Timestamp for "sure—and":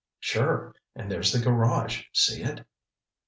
0.19-1.11